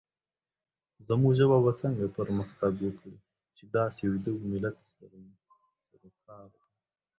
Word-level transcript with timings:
زمونږ 1.07 1.33
ژبه 1.39 1.57
به 1.65 1.71
څنګه 1.81 2.05
پرمختګ 2.17 2.73
وکړې، 2.81 3.15
چې 3.55 3.63
داسې 3.77 4.01
ويده 4.07 4.31
ولس 4.51 4.77
سره 4.97 5.15
مو 5.23 5.33
سروکار 5.87 6.45
وي 6.53 6.61